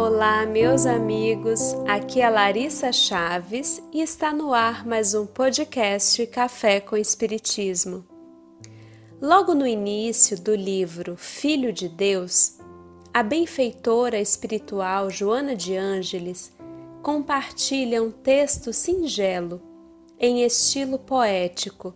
Olá, 0.00 0.46
meus 0.46 0.86
amigos. 0.86 1.74
Aqui 1.84 2.20
é 2.20 2.30
Larissa 2.30 2.92
Chaves 2.92 3.82
e 3.92 4.00
está 4.00 4.32
no 4.32 4.54
ar 4.54 4.86
mais 4.86 5.12
um 5.12 5.26
podcast 5.26 6.24
Café 6.28 6.78
com 6.78 6.96
Espiritismo. 6.96 8.06
Logo 9.20 9.56
no 9.56 9.66
início 9.66 10.40
do 10.40 10.54
livro 10.54 11.16
Filho 11.16 11.72
de 11.72 11.88
Deus, 11.88 12.58
a 13.12 13.24
benfeitora 13.24 14.20
espiritual 14.20 15.10
Joana 15.10 15.56
de 15.56 15.76
Ângeles 15.76 16.56
compartilha 17.02 18.00
um 18.00 18.12
texto 18.12 18.72
singelo, 18.72 19.60
em 20.16 20.44
estilo 20.44 21.00
poético, 21.00 21.92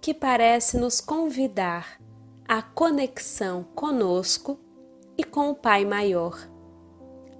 que 0.00 0.12
parece 0.12 0.76
nos 0.76 1.00
convidar 1.00 2.00
à 2.48 2.60
conexão 2.60 3.64
conosco 3.76 4.58
e 5.16 5.22
com 5.22 5.50
o 5.50 5.54
Pai 5.54 5.84
Maior 5.84 6.57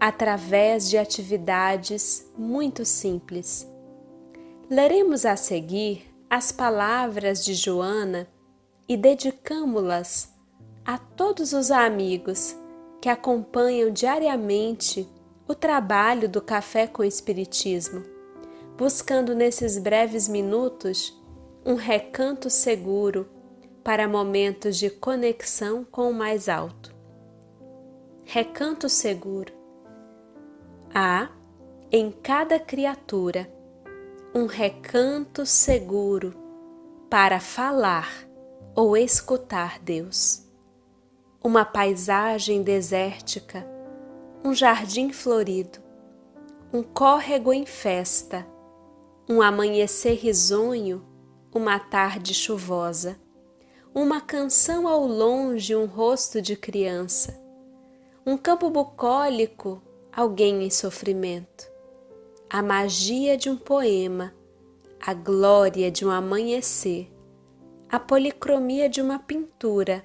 através 0.01 0.89
de 0.89 0.97
atividades 0.97 2.31
muito 2.37 2.85
simples. 2.85 3.69
Leremos 4.71 5.25
a 5.25 5.37
seguir 5.37 6.15
as 6.31 6.53
palavras 6.53 7.45
de 7.45 7.55
Joana 7.55 8.29
e 8.89 8.97
dedicamo-las 8.97 10.33
a 10.85 10.99
todos 10.99 11.53
os 11.53 11.71
amigos 11.71 12.57
que 13.01 13.09
acompanham 13.09 13.91
diariamente 13.91 15.09
o 15.47 15.55
trabalho 15.55 16.29
do 16.29 16.41
Café 16.41 16.87
com 16.87 17.03
Espiritismo, 17.03 18.03
buscando 18.77 19.35
nesses 19.35 19.79
breves 19.79 20.29
minutos 20.29 21.19
um 21.65 21.75
recanto 21.75 22.51
seguro 22.51 23.29
para 23.83 24.07
momentos 24.07 24.77
de 24.77 24.91
conexão 24.91 25.85
com 25.85 26.11
o 26.11 26.15
mais 26.15 26.49
alto. 26.49 26.95
Recanto 28.25 28.89
seguro 28.89 29.58
Há 31.01 31.29
em 31.93 32.11
cada 32.11 32.59
criatura 32.59 33.49
um 34.35 34.47
recanto 34.47 35.47
seguro 35.47 36.35
para 37.09 37.39
falar 37.39 38.29
ou 38.75 38.97
escutar 38.97 39.79
Deus. 39.79 40.45
Uma 41.41 41.65
paisagem 41.65 42.65
desértica, 42.65 43.65
um 44.45 44.53
jardim 44.53 45.13
florido, 45.13 45.79
um 46.73 46.83
córrego 46.83 47.53
em 47.53 47.65
festa, 47.65 48.45
um 49.31 49.41
amanhecer 49.41 50.15
risonho, 50.15 51.07
uma 51.55 51.79
tarde 51.79 52.35
chuvosa, 52.35 53.17
uma 53.95 54.21
canção 54.21 54.89
ao 54.89 55.07
longe, 55.07 55.77
um 55.77 55.87
rosto 55.87 56.43
de 56.43 56.57
criança, 56.57 57.41
um 58.27 58.37
campo 58.37 58.69
bucólico 58.69 59.81
alguém 60.19 60.65
em 60.65 60.71
sofrimento, 60.71 61.71
a 62.51 62.61
magia 62.61 63.37
de 63.37 63.49
um 63.49 63.57
poema, 63.57 64.35
a 65.01 65.15
glória 65.15 65.93
de 65.93 66.05
um 66.05 66.11
amanhecer, 66.11 67.09
a 67.89 68.01
policromia 68.01 68.89
de 68.89 69.01
uma 69.01 69.21
pintura, 69.21 70.05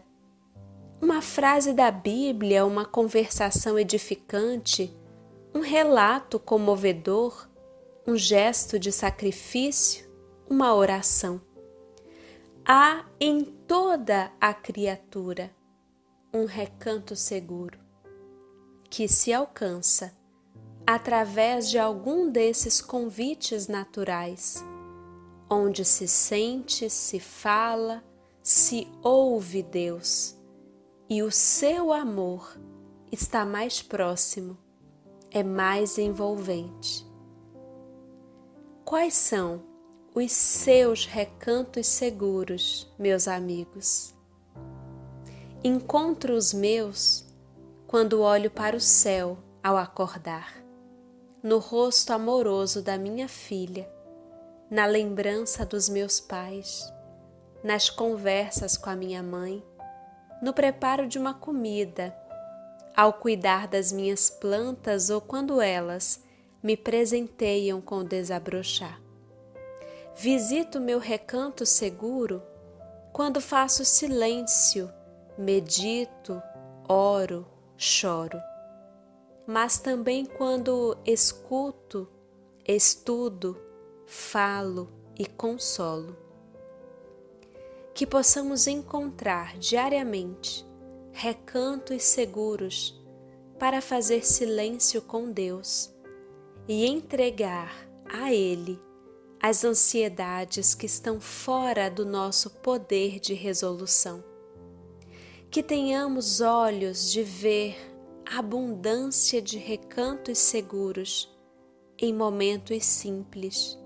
uma 1.02 1.20
frase 1.20 1.74
da 1.74 1.90
Bíblia, 1.90 2.64
uma 2.64 2.86
conversação 2.86 3.80
edificante, 3.80 4.96
um 5.52 5.62
relato 5.62 6.38
comovedor, 6.38 7.50
um 8.06 8.16
gesto 8.16 8.78
de 8.78 8.92
sacrifício, 8.92 10.08
uma 10.48 10.76
oração. 10.76 11.42
Há 12.64 13.04
em 13.20 13.44
toda 13.44 14.32
a 14.40 14.54
criatura 14.54 15.50
um 16.32 16.46
recanto 16.46 17.16
seguro 17.16 17.83
que 18.94 19.08
se 19.08 19.34
alcança 19.34 20.16
através 20.86 21.68
de 21.68 21.80
algum 21.80 22.30
desses 22.30 22.80
convites 22.80 23.68
naturais, 23.68 24.64
onde 25.50 25.84
se 25.84 26.08
sente, 26.08 26.92
se 26.92 27.20
fala, 27.20 28.04
se 28.44 28.88
ouve 29.02 29.64
Deus 29.64 30.38
e 31.10 31.24
o 31.24 31.32
seu 31.32 31.92
amor 31.92 32.56
está 33.12 33.44
mais 33.44 33.82
próximo, 33.82 34.56
é 35.32 35.42
mais 35.42 35.98
envolvente. 35.98 37.04
Quais 38.86 39.16
são 39.16 39.64
os 40.14 40.32
seus 40.32 41.08
recantos 41.08 41.88
seguros, 41.88 42.94
meus 43.00 43.28
amigos? 43.28 44.14
Encontro 45.64 46.36
os 46.36 46.54
meus 46.54 47.23
quando 47.94 48.22
olho 48.22 48.50
para 48.50 48.76
o 48.76 48.80
céu 48.80 49.38
ao 49.64 49.78
acordar, 49.78 50.58
no 51.44 51.60
rosto 51.60 52.12
amoroso 52.12 52.82
da 52.82 52.98
minha 52.98 53.28
filha, 53.28 53.88
na 54.68 54.88
lembrança 54.88 55.64
dos 55.64 55.88
meus 55.90 56.20
pais, 56.20 56.92
nas 57.64 57.92
conversas 57.92 58.76
com 58.76 58.90
a 58.90 58.96
minha 58.96 59.22
mãe, 59.22 59.64
no 60.42 60.56
preparo 60.56 61.08
de 61.08 61.20
uma 61.20 61.36
comida, 61.36 62.18
ao 62.98 63.14
cuidar 63.14 63.68
das 63.68 63.92
minhas 63.92 64.28
plantas 64.28 65.12
ou 65.12 65.22
quando 65.22 65.62
elas 65.62 66.24
me 66.64 66.76
presenteiam 66.76 67.80
com 67.80 68.04
desabrochar. 68.04 69.00
Visito 70.16 70.80
meu 70.80 70.98
recanto 70.98 71.64
seguro 71.64 72.42
quando 73.12 73.40
faço 73.40 73.86
silêncio, 73.86 74.92
medito, 75.38 76.42
oro, 76.90 77.53
choro, 77.78 78.40
mas 79.46 79.78
também 79.78 80.26
quando 80.26 80.98
escuto, 81.06 82.08
estudo, 82.68 83.58
falo 84.06 84.90
e 85.18 85.26
consolo. 85.26 86.16
Que 87.94 88.08
possamos 88.08 88.68
encontrar 88.68 89.58
diariamente 89.58 90.66
recantos 91.12 92.04
seguros 92.04 93.00
para 93.60 93.82
fazer 93.82 94.26
silêncio 94.26 95.02
com 95.02 95.32
Deus 95.32 95.94
e 96.68 96.86
entregar 96.86 97.88
a 98.06 98.34
Ele 98.34 98.82
as 99.40 99.64
ansiedades 99.64 100.74
que 100.74 100.86
estão 100.86 101.20
fora 101.20 101.90
do 101.90 102.06
nosso 102.06 102.50
poder 102.50 103.20
de 103.20 103.34
resolução 103.34 104.33
que 105.54 105.62
tenhamos 105.62 106.42
olhos 106.42 107.12
de 107.12 107.22
ver 107.22 107.78
abundância 108.26 109.40
de 109.40 109.60
recantos 109.60 110.40
seguros 110.40 111.32
em 111.96 112.12
momentos 112.12 112.84
simples, 112.84 113.78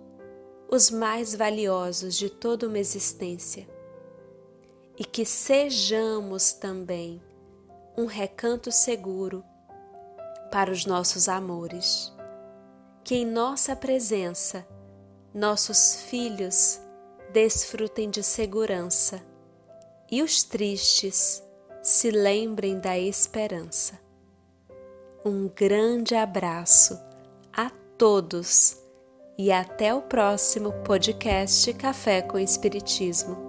os 0.71 0.89
mais 0.89 1.35
valiosos 1.35 2.15
de 2.15 2.29
toda 2.29 2.69
uma 2.69 2.79
existência, 2.79 3.67
e 4.97 5.03
que 5.03 5.25
sejamos 5.25 6.53
também 6.53 7.21
um 7.97 8.05
recanto 8.05 8.71
seguro 8.71 9.43
para 10.49 10.71
os 10.71 10.85
nossos 10.85 11.27
amores, 11.27 12.13
que 13.03 13.15
em 13.15 13.25
nossa 13.25 13.75
presença 13.75 14.65
nossos 15.33 15.95
filhos 16.03 16.79
desfrutem 17.33 18.09
de 18.09 18.23
segurança 18.23 19.21
e 20.09 20.23
os 20.23 20.43
tristes 20.43 21.45
se 21.87 22.11
lembrem 22.11 22.77
da 22.77 22.99
esperança. 22.99 23.97
Um 25.23 25.47
grande 25.47 26.15
abraço 26.15 26.99
a 27.55 27.69
todos 27.97 28.77
e 29.37 29.53
até 29.53 29.93
o 29.93 30.01
próximo 30.01 30.73
podcast 30.83 31.73
Café 31.75 32.21
com 32.21 32.37
Espiritismo. 32.37 33.46